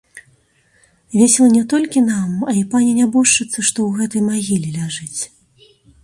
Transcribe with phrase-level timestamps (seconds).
[1.17, 5.19] Весела не толькі нам, а і пані нябожчыцы, што ў гэтай магіле ляжыць.